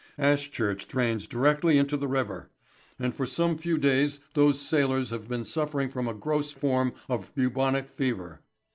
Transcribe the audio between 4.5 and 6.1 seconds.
sailors have been suffering from